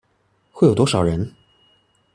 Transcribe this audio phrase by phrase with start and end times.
[0.51, 1.31] 會有多少人？